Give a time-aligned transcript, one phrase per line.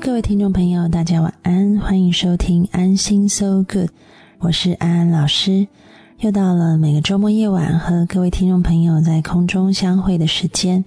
[0.00, 3.90] 各位听众朋友，大家晚安，欢迎收听安心 So Good，
[4.38, 5.66] 我是安安老师。
[6.20, 10.84] 又到了每个周末夜晚和各位听众朋友在空中相会的时间。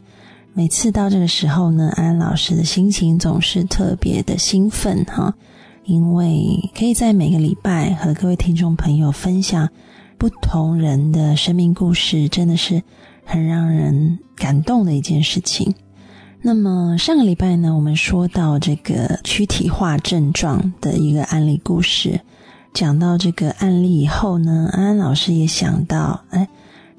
[0.53, 5.35] 每次到这个时候呢，安安老师的心情总是特别的兴奋哈，
[5.83, 9.67] 因为可以在每个礼拜和各位听众朋友分享
[10.17, 12.81] 不同人的生命故事，真的是
[13.25, 15.75] 很让人感动的一件事情。
[16.43, 22.19] 那么上个礼拜呢，我们说到这个躯体化症状的一个案例故事，
[22.73, 26.47] 讲到这个案例以后呢，安安老师也想到，哎，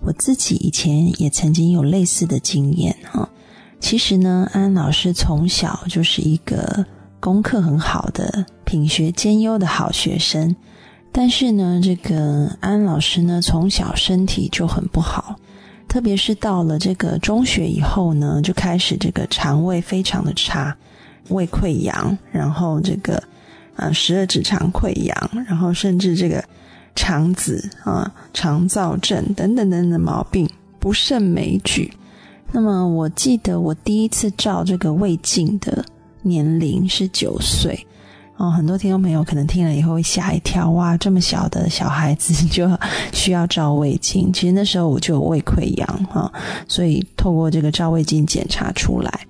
[0.00, 3.28] 我自己以前也曾经有类似的经验哈。
[3.80, 6.86] 其实呢，安安老师从小就是一个
[7.18, 10.54] 功课很好的、品学兼优的好学生，
[11.10, 15.34] 但是呢，这个安安老师呢，从小身体就很不好。
[15.92, 20.74] 特别是到了这个中学以后呢，就开始这个肠胃非常的差，
[21.28, 23.22] 胃溃疡，然后这个
[23.76, 25.14] 啊十二指肠溃疡，
[25.46, 26.42] 然后甚至这个
[26.96, 31.92] 肠子啊肠燥症等等等等毛病不胜枚举。
[32.52, 35.84] 那么我记得我第一次照这个胃镜的
[36.22, 37.86] 年龄是九岁。
[38.38, 42.68] 哦，很多听众朋友可能听了以后会吓一跳，哇，这么小的小孩子就
[43.12, 44.32] 需要照胃镜。
[44.32, 46.32] 其实那时候我就有胃溃疡哈，
[46.66, 49.20] 所以透过这个照胃镜检查出来。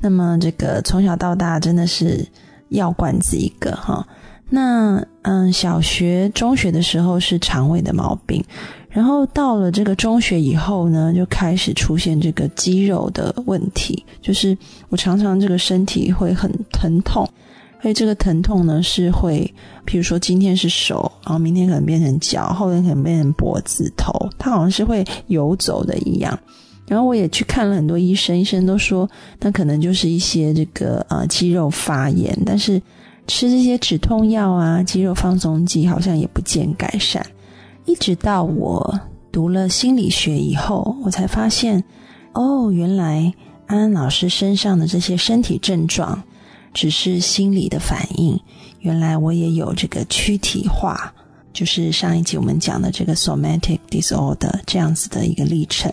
[0.00, 2.26] 那么这个从小到大真的是
[2.70, 4.06] 药罐子一个哈。
[4.48, 8.42] 那嗯，小学、中学的时候是肠胃的毛病，
[8.88, 14.56] 然后到了这个中学以后呢，就开始出现这个肌肉的问题，就是
[14.90, 17.28] 我常常这个身体会很疼痛。
[17.84, 19.52] 所以这个疼痛呢，是会，
[19.84, 26.38] 比如说今天是手，然后明天可能变成脚，后天可能变成脖子、头，它好像是会游走的一样。
[26.86, 29.06] 然后我也去看了很多医生，医生都说
[29.38, 32.80] 那可能就是一些这个呃肌肉发炎，但是
[33.26, 37.22] 吃这些止痛药啊、肌肉放松剂好像也不见改善。
[37.84, 38.98] 一直到我
[39.30, 41.84] 读了心理学以后，我才发现，
[42.32, 43.30] 哦，原来
[43.66, 46.22] 安安老师身上的这些身体症状。
[46.74, 48.38] 只是心理的反应，
[48.80, 51.14] 原来我也有这个躯体化，
[51.52, 55.90] 就是上一集我们讲的这个 somatic disorder 这样子的一个历程。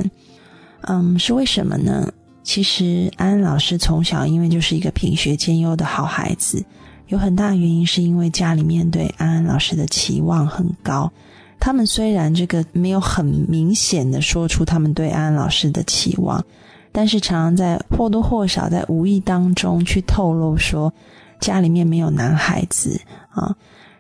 [0.81, 2.11] 嗯，是为什么呢？
[2.43, 6.65] 其实安安老师从小因为就是一个品学兼优的好孩子，
[7.07, 11.11] 有很大原因是因为家里面对安安老师的期望很高。
[11.59, 16.43] 他们虽然这个没有很明显的说出他们对安安老师的期望。
[16.91, 20.93] 但是常常在或多或少在无意当中去透露说，
[21.39, 23.55] 家里面没有男孩子啊，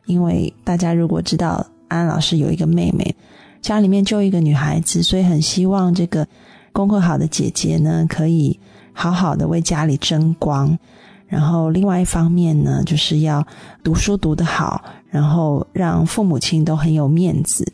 [0.05, 3.15] 因为大家如果知道安老师有一个妹妹，
[3.61, 6.27] 家里面就一个女孩子，所以很希望这个
[6.71, 8.59] 功课好的姐姐呢，可以
[8.93, 10.77] 好好的为家里争光。
[11.27, 13.45] 然后另外一方面呢，就是要
[13.81, 17.65] 读书读得好，然后让父母亲都很有面子。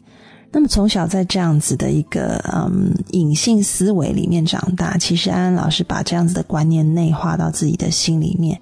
[0.51, 8.59] 那么从小在这样子的一个嗯隐性思维里面长大，其实安安老师把这样子的观念内化到自己的心里面，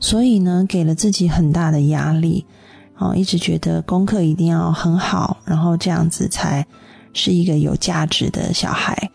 [0.00, 2.44] 所以呢给了自己很大的压力，
[2.96, 6.66] 哦，一直觉得功课一定要很好，然后这样子才
[7.14, 9.10] 是一个有价值的小孩。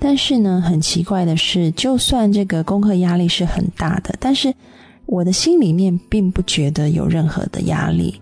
[0.00, 4.52] 但是呢，很奇怪的是，就算这个功课压力是很大的，但是
[5.06, 8.20] 我的心里面并不觉得有任何的压力。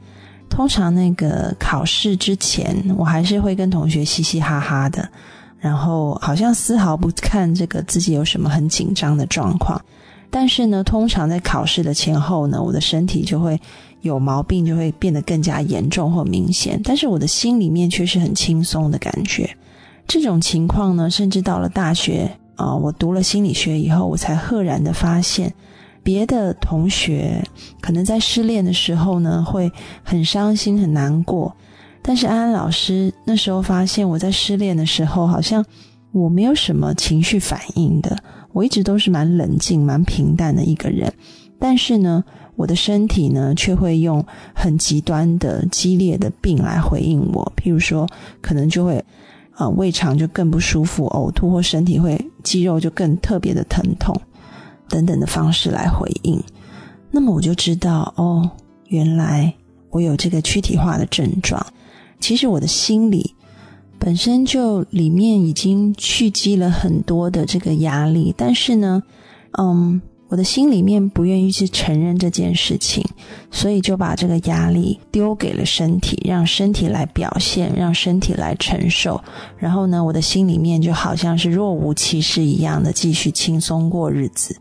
[0.48, 5.06] 通常那个考试之前，我还是会跟同学嘻嘻哈哈的，
[5.58, 9.80] 然后好像丝毫不看这个自己有什么很紧张的状况。
[10.30, 13.60] 但是呢，通常在考试的前后呢，我的身体就会
[14.00, 16.80] 有毛病，就会变得更加严重或明显。
[16.82, 19.48] 但是我的心里面却是很轻松的感觉。
[20.06, 25.52] 这种情况呢，甚至到了大学啊，我读了心理学以后，我才赫然的发现。
[26.06, 27.42] 别的同学
[27.80, 29.68] 可能在失恋的时候呢，会
[30.04, 31.52] 很伤心、很难过。
[32.00, 35.66] 但是安安老师那时候发现，我在失恋的时候，好像
[36.12, 38.16] 我没有什么情绪反应的，
[38.52, 41.12] 我一直都是蛮冷静、蛮平淡的一个人。
[41.58, 42.22] 但是呢，
[42.54, 44.24] 我的身体呢，却会用
[44.54, 47.52] 很极端的、激烈的病来回应我。
[47.56, 48.06] 譬如说，
[48.40, 49.04] 可能就会
[49.56, 54.16] 啊，胃肠就更不舒服，呕吐，或身体会肌肉就更特别的疼痛。
[54.88, 56.42] 等等的方式来回应，
[57.10, 58.48] 那么我就知道哦，
[58.88, 59.52] 原来
[59.90, 61.64] 我有这个躯体化的症状。
[62.20, 63.34] 其实我的心里
[63.98, 69.02] 本身就里面已经蓄积了很多的这个压力，但是呢，
[69.58, 73.04] 嗯，我的心里面不愿意去承认这件事情，
[73.50, 79.22] 所以就把这个压力丢给了身体，让身体来表现，让身体来承受。
[79.58, 84.56] 然后呢，我的心里面就好像是若无其事一样的继续轻松过日子。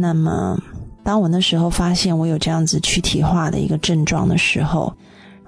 [0.00, 0.56] 那么，
[1.02, 4.94] 当我那时候发现我有这样子躯体化的一个症状的时候，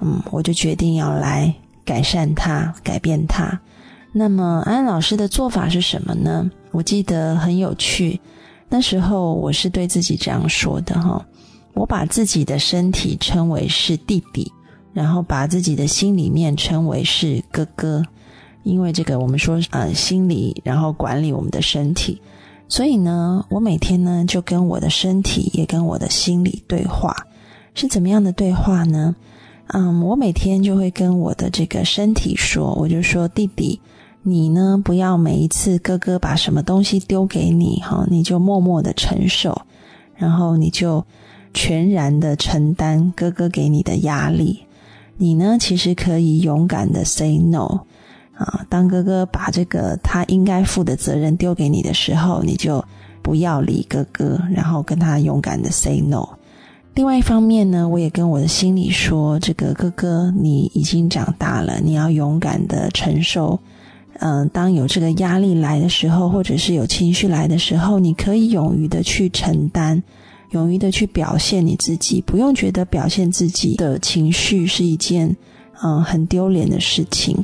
[0.01, 1.55] 嗯，我就决定要来
[1.85, 3.59] 改善它，改变它。
[4.13, 6.51] 那么安老师的做法是什么呢？
[6.73, 8.21] 我记得很有趣，
[8.69, 11.25] 那时候我是对自己这样说的哈，
[11.75, 14.51] 我把自己的身体称为是弟弟，
[14.93, 18.03] 然后把自己的心里面称为是哥哥，
[18.65, 22.21] 因为这个我们说呃心理，然后管理我们的身体，
[22.71, 27.15] 所以呢，我每天呢就跟我的身体也跟我的心理对话，
[27.75, 29.15] 是怎么样的对话呢？
[29.73, 33.79] 嗯，我每天就会跟我的这个身体说，我就说弟弟。
[34.23, 34.81] 你呢？
[34.85, 39.63] 不要每一次哥哥把什么东西丢给你，哈，你就默默的承受，
[40.15, 41.05] 然后你就
[41.55, 44.61] 全然的承担哥哥给你的压力。
[45.17, 47.81] 你呢，其实可以勇敢的 say no
[48.41, 48.65] 啊。
[48.69, 52.83] 当哥哥把这个他应该负的责任丢给你的时候，你就
[53.23, 56.27] 不要理哥哥，然后跟他勇敢的 say no。
[56.95, 63.59] 另外一方面呢，我也跟我的心里说，这个哥哥你已经长大了，你要勇敢的承受。
[64.23, 70.03] 嗯，当有这个压力来的时候，或者是有情绪来的时候，你可以勇于的去承担，
[70.51, 75.35] 勇于的去表现你自己，不用觉得表现自己的情绪是一件
[75.83, 77.43] 嗯很丢脸的事情。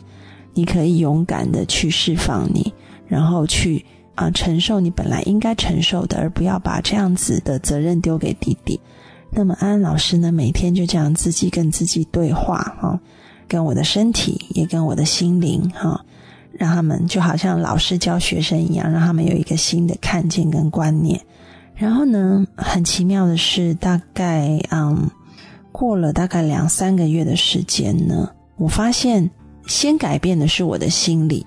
[0.56, 2.72] 你可以勇敢的去释放你，
[3.06, 8.80] 然后去啊承受你本来应该承受的，而不要把这样子的责任丢给弟弟。
[9.30, 12.98] 那么安安老师呢，每天就这样自己跟自己对话哈，
[13.46, 16.02] 跟我的身体也跟我的心灵哈。
[16.58, 21.20] 让他们就好像老师教学生一样，让他们有一个新的看见跟观念。
[21.74, 25.10] 然后呢，很奇妙的是，大概嗯，
[25.70, 29.30] 过了大概两三个月的时间呢，我发现
[29.66, 31.44] 先改变的是我的心理，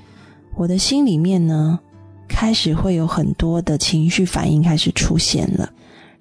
[0.56, 1.80] 我的心里面呢，
[2.28, 5.70] 开始会有很多的情绪反应开始出现了。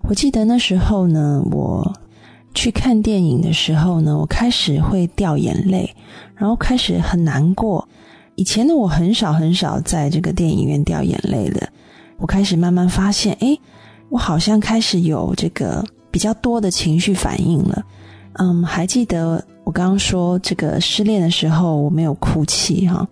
[0.03, 1.93] 我记得那时候呢，我
[2.55, 5.93] 去看电影的时候呢，我开始会掉眼泪，
[6.37, 7.87] 然后开始很难过。
[8.37, 11.69] 以前的我很少很少在这个电影院掉眼泪的，
[12.17, 13.59] 我开始慢慢发现，哎，
[14.09, 17.85] 我好像开始有这个比较多的情绪反应了。
[18.39, 23.07] 嗯，还记得我刚刚说这个失恋的时候我没有哭泣哈，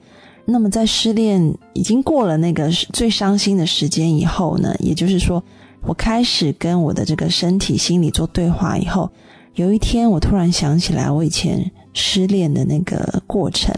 [0.45, 5.43] 那么在失恋已经过了那个最伤心的时间以后呢，也就是说
[5.83, 9.11] 我开始跟我的这个身体心理做对话以后，
[9.55, 13.75] 有一天我突然想起来我以前失恋的那个过程。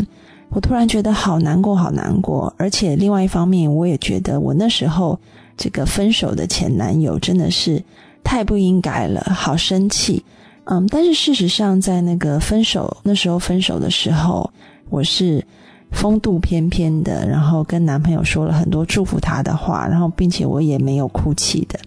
[0.51, 5.19] 我突然觉得好难过，好难过，而且另外一方面，我也觉得我那时候
[5.59, 7.85] 这个分手的前男友真的是
[8.25, 10.25] 太不应该了，好生气。
[10.71, 14.51] 嗯，但是事实上，在那个分手那时候分手的时候，
[14.91, 15.45] 我是
[15.93, 21.79] 风度翩翩的，然后跟男朋友说了很多祝福他的话，然后并且我也没有哭泣的。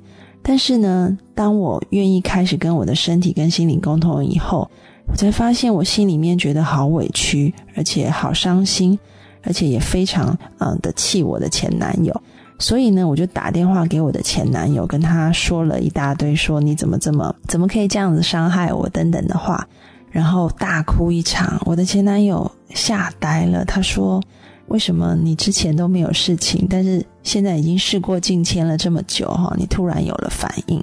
[0.42, 4.70] 但是呢，当我愿意开始跟我的身体跟心灵沟通以后。
[5.08, 8.98] 我才发现，我心里面觉得好委屈，而且好伤心，
[9.44, 12.22] 而且也非常嗯的气我的前男友。
[12.62, 19.68] 所以呢，我就打电话给我的前男友，跟他说了一大堆，说你怎么这么怎么可以这样子伤害我等等的话，
[20.12, 21.60] 然后大哭一场。
[21.66, 24.22] 我的前男友吓呆了，他说
[24.70, 30.82] ：“为什么你之前都没有事情，但是现在已经事过境迁了这么久哈，你突然有了反应？”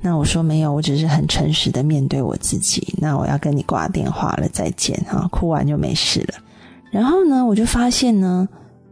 [0.00, 2.94] 那我说没有，我只是很诚实的面对我自己。
[2.98, 6.34] 那我要跟你挂电话了，再见哈，哭完就没事了。
[6.90, 8.48] 然后呢，我就发现呢，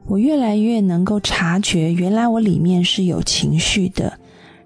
[0.09, 4.13] 我越来越能够察觉，原来我里面是有情绪的。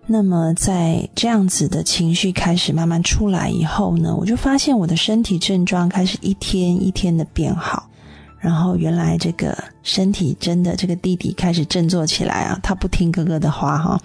[0.07, 7.89] 那么在这样子的情绪开始慢慢出来以后呢，我就发现我的身体症状开始一天一天的变好。
[8.39, 14.01] 然后原来这个身体真的这个弟弟开始振作起来啊，他不听哥哥的话哈。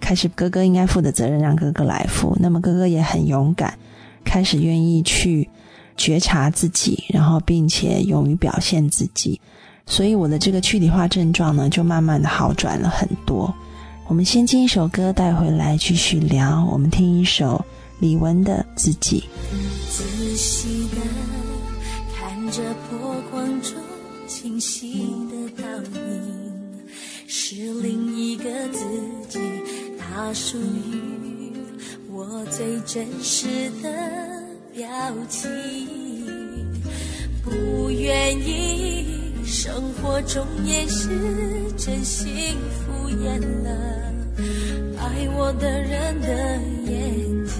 [0.00, 2.36] 开始，哥哥应该负的责任让哥哥来负。
[2.38, 3.72] 那么哥哥也很勇敢，
[4.22, 5.48] 开始愿意去
[5.96, 9.40] 觉察自己，然后并且勇于表现自己。
[9.86, 13.54] 所以我的这个躯体化症状呢，就慢慢的好转了很多。
[14.08, 16.64] 我们先听一首歌带回来继续聊。
[16.70, 17.64] 我们听一首
[18.00, 19.20] 李玟的《自己》。
[19.90, 20.04] 仔
[20.36, 20.96] 细的
[22.14, 23.72] 看着波光中
[24.26, 25.68] 清晰的倒
[26.00, 26.82] 影，
[27.26, 28.84] 是另一个自
[29.28, 29.38] 己。
[29.98, 31.52] 它属于
[32.10, 33.46] 我最真实
[33.82, 33.88] 的
[34.74, 34.86] 表
[35.28, 35.48] 情，
[37.42, 41.08] 不愿意生活中也是
[41.76, 43.70] 真心敷衍了
[44.98, 46.28] 爱我的人的
[46.90, 47.54] 眼睛，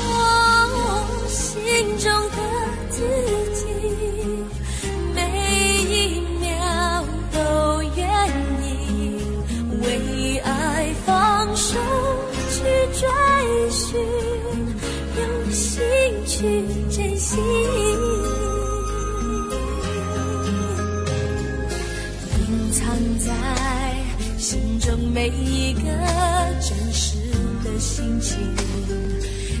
[0.00, 2.38] 我心中的
[2.90, 2.96] 自
[3.60, 3.67] 己。
[22.38, 23.32] 隐藏在
[24.38, 25.80] 心中每一个
[26.60, 27.16] 真实
[27.64, 28.38] 的心情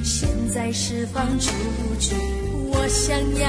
[0.02, 1.50] 现在释放出
[1.98, 2.14] 去
[2.72, 3.48] 我想要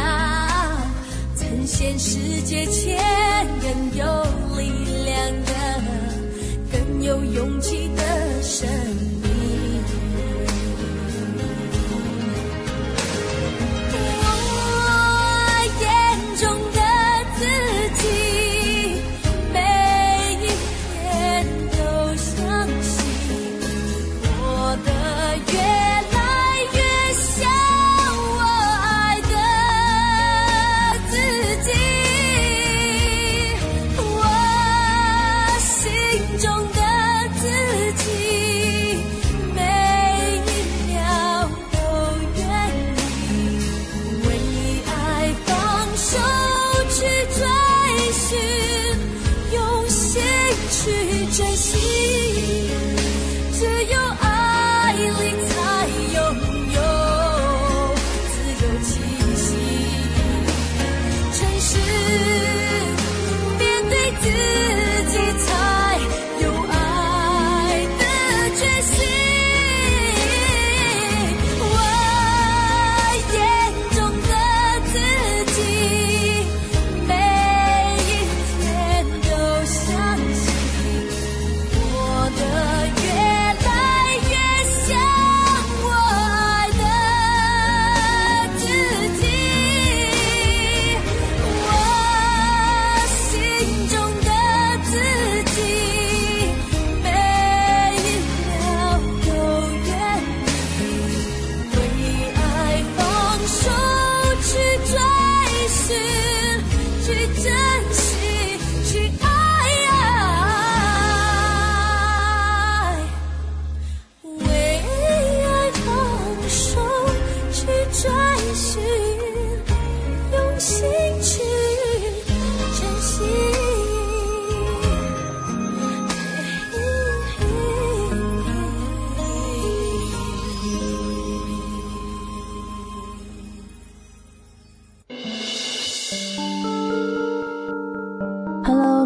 [1.35, 2.97] 呈现世界前
[3.61, 4.23] 更有
[4.57, 4.69] 力
[5.05, 5.53] 量的
[6.71, 8.67] 更有勇气的生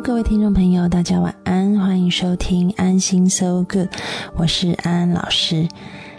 [0.03, 3.87] 各位听众朋友，大家晚安，欢迎收听安心 So Good，
[4.35, 5.67] 我是安安老师。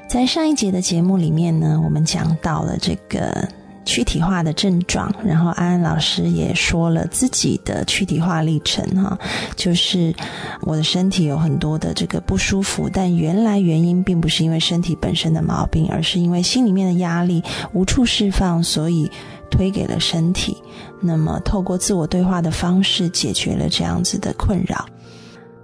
[0.08, 3.46] 在上一节的节目里面呢，我们讲到了这个
[3.84, 9.18] 躯体化的症状，然后安安老师也说了自己的躯体化历程哈，
[9.54, 10.14] 就是
[10.62, 17.42] 我的身体有很多的这个不舒服，但原来原因并不是因为身体本身的毛病，而是因为心里面的压力
[17.72, 19.10] 无处释放，所以。
[19.50, 20.56] 推给了身体，
[21.00, 24.86] 那么透过自我对话的方式解决了这样子的困扰。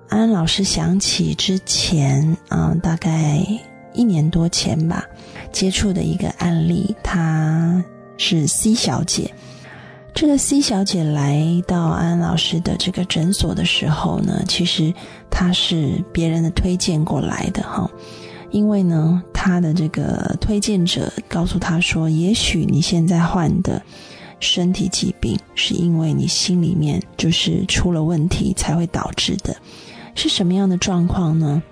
[0.08, 3.38] 安安老师想起之前，嗯，大概
[3.92, 5.04] 一年多前吧，
[5.52, 7.82] 接触的一个案例，她
[8.16, 9.32] 是 C 小姐。
[10.12, 14.92] 这个 C 小姐来到安安老师的这个诊所的时候呢，其实
[15.30, 17.88] 她是别人的推荐过来的哈。
[18.50, 23.80] 因为呢，他的这个推荐者告诉他说：“也许你现在患的
[24.40, 29.56] 身体疾病，是因为你心里面就是出了问题才会导致的。
[30.14, 31.62] 是什么样的状况呢？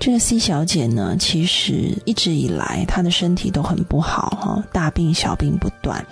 [0.00, 6.04] 这个 C 小姐呢，其实一直以来她的身体都很不好哈，大病小病不断。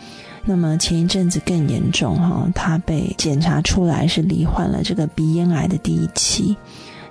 [0.44, 6.54] 那么前一阵子更严重哈，她被检查出来是罹患了这个鼻咽癌的第一期。”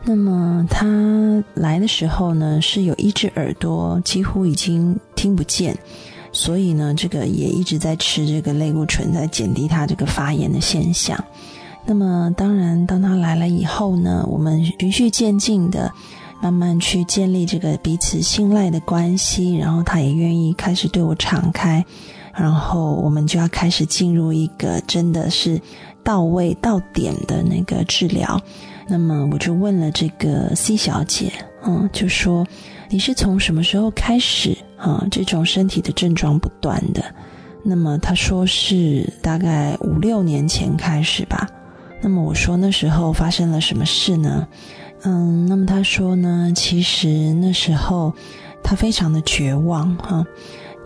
[0.03, 5.77] 那么他来的时候呢，是有一只耳朵几乎已经听不见，
[6.31, 11.21] 所以呢，这个也一直在吃这个类固醇，在减低他这个发炎的现象。
[11.85, 15.91] 那么当然，当他来了以后呢，我们循序渐进的
[16.41, 21.85] 慢慢去建立这个彼此信赖的关系，然后他也愿意开始对我敞开，
[22.33, 25.61] 然后我们就要开始进入一个真的是
[26.03, 28.41] 到位到点的那个治疗。
[28.89, 31.31] 那么我就问了这个 C 小姐，
[31.63, 32.43] 嗯，就说
[32.89, 35.05] 你是从什么时候开始啊？
[35.11, 37.03] 这种身体的症状不断的？
[37.63, 41.47] 那么她说是大概五六年前开始吧。
[42.01, 44.47] 那么我说那时候发生了什么事呢？
[45.03, 48.11] 嗯，那么她说呢，其实那时候
[48.63, 50.25] 她非常的绝望哈，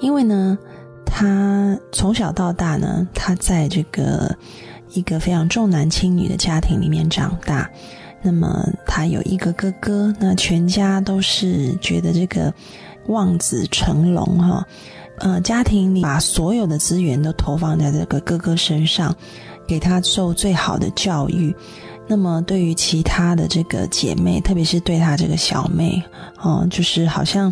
[0.02, 0.58] 因为呢，
[1.06, 4.36] 她从小到大呢，她在这个。
[4.94, 7.70] 一个非常重男轻女的家庭里面长大，
[8.22, 12.54] 那么他有一个哥哥，那全家都是觉得这个
[13.08, 14.66] 望子成龙哈，
[15.20, 19.16] 呃，家庭里把所有的资源都投放在这个哥哥身上，
[19.68, 21.56] 给他受最好的教育。
[22.06, 26.04] 那么对于其他的这个姐妹，特别是对她这个小妹，
[26.42, 27.52] 哦，就是好像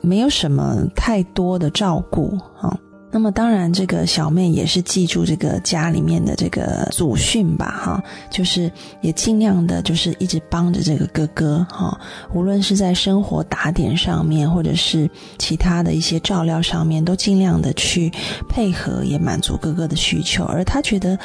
[0.00, 2.78] 没有什么太多的照顾啊。
[3.10, 11.98] 那么当然，这个小妹也是记住这个家里面的这个祖训吧，哈，就是也尽量的，就是一直帮着这个哥哥，哈，
[12.34, 18.12] 无论是在生活打点上面，或者是其他的一些照料上面，都尽量的去
[18.46, 20.44] 配合，也满足哥哥的需求。
[20.44, 21.18] 而他觉得，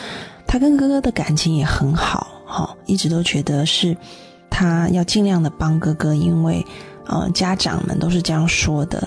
[0.47, 3.95] 他跟哥哥的感情也很好，哈，一直都觉得是
[4.49, 6.65] 他要尽量的帮哥哥，因为，
[7.07, 9.05] 呃，家长们都是这样说的。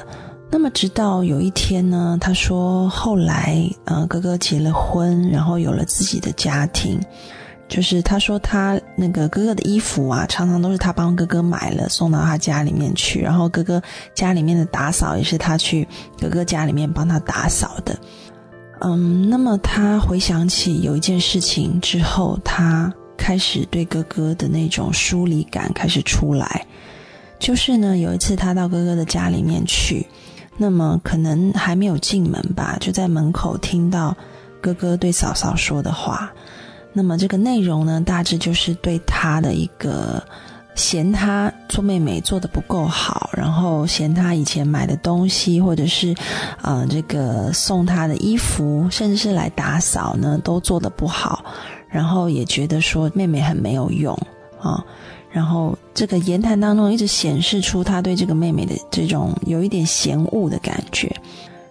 [0.56, 6.98] 那么，直到有一天呢，他说后来，呃，哥哥结了婚，然后有了自己的家庭。
[7.68, 13.20] 就是他说他那个哥哥的衣服啊，常常都是他帮哥哥买了，送到他家里面去。
[13.20, 13.82] 然后哥哥
[14.14, 15.86] 家里面的打扫也是他去
[16.18, 17.94] 哥哥家里面帮他打扫的。
[18.80, 26.66] 嗯，那么他回想起有一件事情之后，他开始对哥哥的那种疏离感开始出来。
[27.38, 30.06] 就是呢，有一次他到哥哥的家里面去。
[30.56, 34.16] 那么可能还没有进门吧，就在门口听到
[34.60, 36.32] 哥哥对嫂嫂说的话。
[36.92, 40.22] 那么这个内容呢，大致就是对他的一个
[40.74, 46.14] 嫌他做妹妹做的不够好，然后嫌他以前买的东西，或者是
[46.62, 51.44] 呃这个送他的衣服，甚至是来打扫呢，都做的不好，
[51.90, 54.18] 然后也觉得说妹妹很没有用
[54.58, 54.82] 啊。
[55.36, 61.14] 然后这个言谈当中一直显示出他对这个妹妹的这种有一点嫌恶的感觉。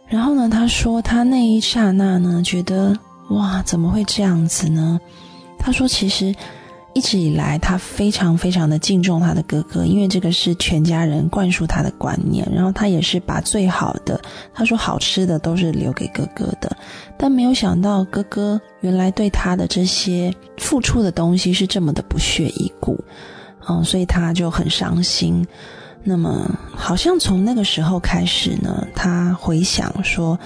[0.07, 2.95] 然后呢，他说他那一刹那呢，觉得
[3.31, 4.99] 哇，怎么会这样子呢？
[5.57, 6.31] 他说其实
[6.93, 12.47] 一直以来他非常非常的敬重他的哥哥，因为这个是全家人灌输他的观念。
[12.53, 14.21] 然后他也是把最好的，
[14.53, 16.77] 他说好吃的都是留给哥哥的。
[17.17, 23.03] 但没有想到哥哥原来对他的这些付出的东西是这么的不屑一顾。
[23.67, 25.45] 嗯，所以他就很伤心。
[26.03, 30.37] 那么，好像从那个时候开始呢，他回想说，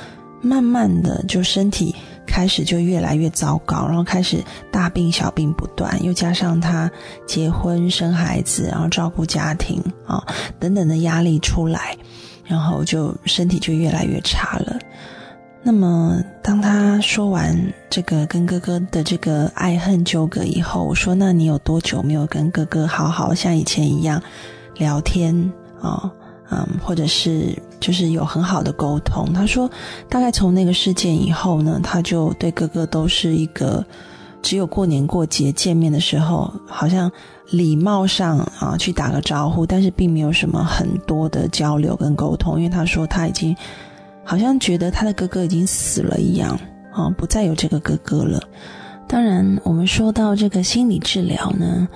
[0.42, 1.94] 慢慢的就身体
[2.26, 6.90] 开始就越来越糟糕，然后开始大病小病不断，又加上他
[7.28, 10.26] 结婚生孩子，然后照顾家庭啊
[10.60, 11.98] 等等的压力出来，
[12.46, 14.80] 然后就身体就越来越差了。
[15.62, 17.56] 那么，当他说完
[17.90, 24.22] 这个跟哥哥的这个爱恨纠葛以后，我说：“那你有多久没有跟哥哥好好像以前一样
[24.78, 25.36] 聊天
[25.82, 26.10] 啊？
[26.50, 29.70] 嗯，或者是就是有很好的沟通？”他说
[30.10, 33.86] ：“大概从那个事件以后呢，他就对哥哥都是一个
[34.42, 37.12] 只有过年过节见面的时候，好像
[37.52, 43.54] 礼貌上啊去打个招呼，但是并没有什么很多的交流跟沟通，因为他说他已经。”
[44.30, 46.56] 好像觉得他的哥哥已经死了一样
[46.94, 48.40] 啊，不再有这个哥哥了。
[49.08, 51.88] 当然，我们说到这个心理治疗呢，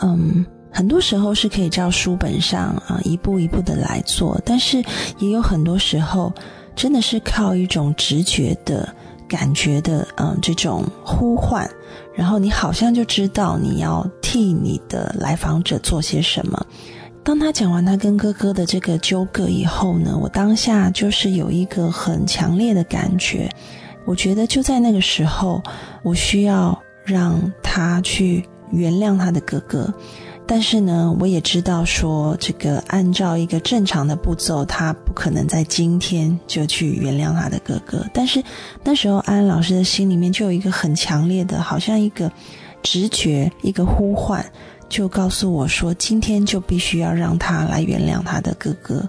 [0.00, 4.80] 嗯，很多时候是可以照书本上啊一步一步的来做，但是
[5.18, 6.32] 也有很多时候
[6.76, 8.88] 真的是靠一种直觉的
[9.28, 11.68] 感觉的，嗯，这种呼唤，
[12.14, 16.64] 然后你好像就知道你要替你的来访者做些什么。
[17.22, 23.48] 当他讲完他跟哥哥的这个纠葛以后呢，我当下就是有一个很强烈的感觉，
[24.04, 25.62] 我觉得就在那个时候，
[26.02, 29.92] 我需要让他去原谅他的哥哥，
[30.46, 38.04] 但是呢，我也知道说这个按照一个正常的步骤，他不可能在今天就去原谅他的哥哥。
[38.14, 38.42] 但是
[38.82, 42.32] 那时候安安老师的心里面就有一个很强烈的，好像一个
[42.82, 44.44] 直觉，一个呼唤。
[44.90, 49.08] 就告诉我说，今天就必须要让他来原谅他的哥哥，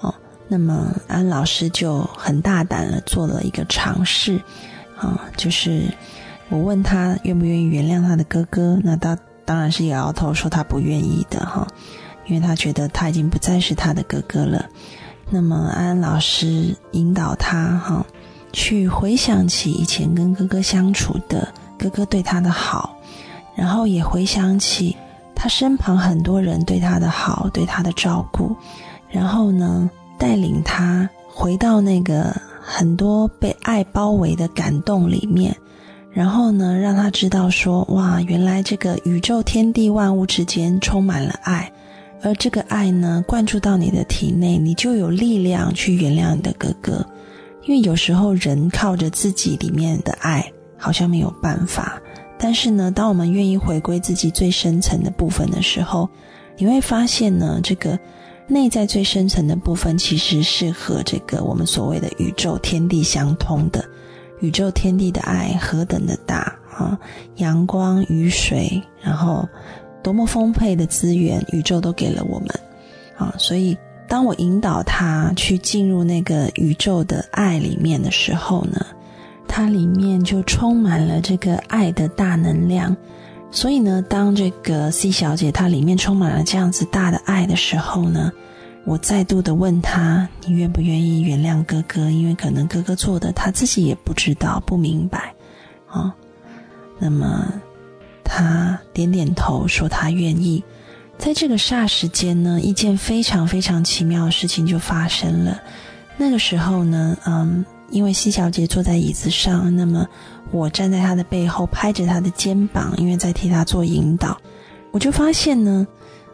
[0.00, 0.14] 哦，
[0.46, 4.40] 那么安老师就很大胆的做了一个尝试，
[4.96, 5.92] 啊，就是
[6.48, 11.66] 我问他愿不愿意原谅他的哥哥，那他当然是摇摇头说他不愿意的哈，
[12.26, 14.64] 因为他觉得他已经不再是他的哥哥了。
[15.28, 18.06] 那么安老师引导他哈，
[18.52, 22.96] 去回想起以前跟哥哥相处的，哥哥对他的好。
[23.54, 24.96] 然后也回想起
[25.34, 28.56] 他身旁很多人对他的好，对他的照顾，
[29.10, 35.54] 然后呢，带领他回到那个很多被爱包围的感动里面，
[36.12, 41.72] 然后呢，让他知道说，哇，原来这个宇宙天地万物之间充满了爱，
[42.22, 47.04] 而这个爱呢，灌注到你的体内，你就有力量去原谅你的哥哥，
[47.64, 52.00] 因为有时候人靠着自己里面的爱，好像没有办法。
[52.42, 56.08] 但是呢，当我们愿意回归自己最深层的部分的时候，
[56.58, 57.96] 你会发现呢，这个
[58.48, 63.84] 内在最深层的部分其实是和这个我们所谓的宇宙天地相通的。
[64.40, 66.98] 宇宙天地的爱何等的大啊！
[67.36, 69.48] 阳光、雨水，然后
[70.02, 72.48] 多么丰沛的资源，宇宙都给了我们
[73.16, 73.32] 啊！
[73.38, 73.76] 所以，
[74.08, 78.84] 当我引导他去进入那个宇宙的爱里面的时候呢，
[79.46, 82.96] 它里面就充满了这个爱的大能量。
[83.50, 88.32] 所以呢，当这个 C 小姐她里面充满了这样子大的爱的时候呢，
[88.84, 92.10] 我再度的问她：“你愿不愿意原谅哥哥？
[92.10, 95.34] 因为可能哥哥做的他自己也不知道、不明白。”
[95.86, 96.14] 啊，
[96.98, 97.52] 那么
[98.24, 100.64] 他点点头说他愿意。
[101.18, 105.60] 在这个霎时间呢，一件非常非常奇妙的事情就发生了。
[106.16, 110.04] 那个时候呢，嗯，因为西小姐坐在椅子上，那么。
[110.50, 114.36] 我站在她的背后，拍着她的肩膀，因为在替她做引导。
[114.90, 115.86] 我就发现呢，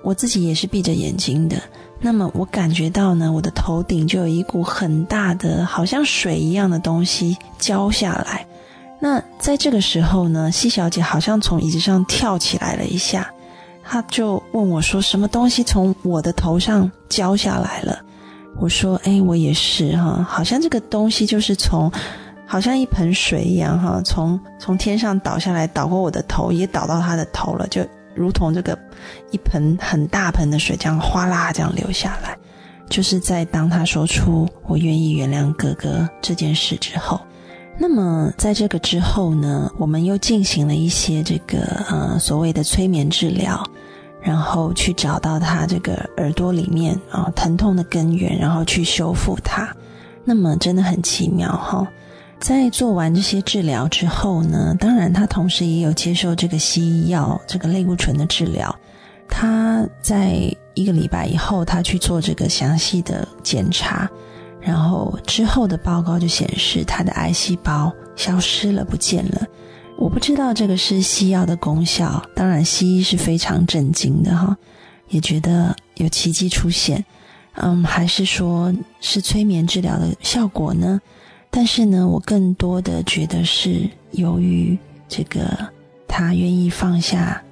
[0.03, 1.57] 我自己也是闭着眼睛的。
[2.01, 8.44] 那么我感觉到呢，我的头顶就有一股很大的，好像水一样的东西浇下来。
[8.99, 13.31] 那在这个时候呢，西小姐好像从椅子上跳起来了一下，
[13.85, 18.01] 她就问我说：“什么东西从我的头上浇下来了？”
[18.59, 21.90] 我说：“哎，我也是哈，好像这个东西就是从。”
[22.51, 28.79] 好像一盆水一样，哈，从从天上倒下来，倒过我的头，也倒到他的头了，就如同这个
[29.31, 32.35] 一盆很大盆的水，这样哗啦这样流下来。
[32.88, 37.21] 就是在当他说出“我愿意原谅哥哥”这件事之后，
[37.77, 41.59] 那么在这个之后呢，我们又进行了一些这个
[41.90, 43.62] 呃所谓的催眠治疗，
[44.29, 49.75] 然后去找到他这个耳朵里面啊疼痛的根源，然后去修复它。
[50.23, 51.88] 那么真的很奇妙，哈。
[52.38, 58.73] 在做完这些治疗之后呢，当然他同时也有接受这个西医药这个类固醇的治疗。
[59.31, 64.07] 他在一个礼拜以后，他去做这个详细的检查，
[64.61, 69.47] 然后之后的报告就显示他的癌细胞消失了，不见了。
[69.99, 74.57] 我不知道这个是西药的功效，当然西医是非常震惊的哈，
[75.09, 77.05] 也觉得有奇迹出现。
[77.55, 81.01] 嗯，还是说是催眠治疗的效果呢？
[81.51, 85.59] 但是呢，我更多的觉得是由于这个
[86.07, 87.43] 他愿意放下，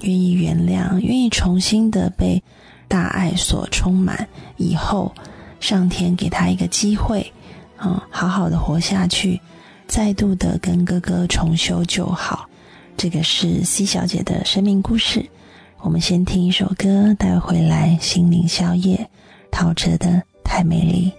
[0.00, 2.42] 愿意原谅，愿意重新的被
[2.88, 5.14] 大爱所充满以后，
[5.60, 7.32] 上天给他一个机会，
[7.80, 9.40] 嗯，好好的活下去，
[9.92, 12.48] 再度的跟哥哥重修旧好。
[12.96, 15.22] 这个是 C 小姐的生命故事。
[15.80, 19.10] 我们先听一首歌，带回来心灵宵夜，
[19.50, 20.08] 陶喆的
[20.42, 21.12] 《太美丽》。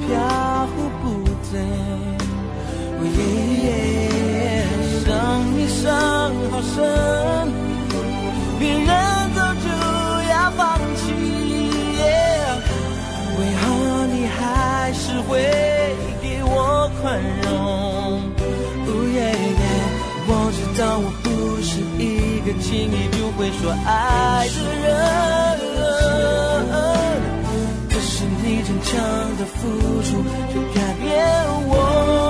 [0.00, 0.08] 飘
[0.74, 1.04] 忽不
[1.50, 1.52] 定，
[2.98, 4.66] 我耶
[5.04, 5.08] 想
[5.56, 5.84] 你，想
[6.50, 6.74] 好深，
[8.58, 8.88] 别人
[9.34, 9.66] 走就
[10.30, 10.60] 要放
[10.96, 11.04] 弃。
[13.38, 13.64] 为何
[14.12, 15.28] 你还是会
[16.22, 17.04] 给我宽
[17.42, 17.46] 容？
[18.86, 19.62] 哦耶耶，
[20.28, 21.26] 我知道我不
[21.62, 22.00] 是一
[22.40, 25.55] 个轻易就会说爱的人。
[29.38, 31.24] 的付出，却改变
[31.68, 32.25] 我。